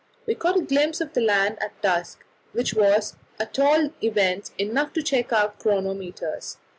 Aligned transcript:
We 0.25 0.33
caught 0.33 0.57
a 0.57 0.63
glimpse 0.63 0.99
of 0.99 1.13
the 1.13 1.21
land 1.21 1.61
at 1.61 1.79
dusk, 1.83 2.25
which 2.53 2.73
was, 2.73 3.17
at 3.39 3.59
all 3.59 3.91
events, 4.01 4.51
enough 4.57 4.93
to 4.93 5.03
check 5.03 5.31
our 5.31 5.51
chronometers. 5.59 6.57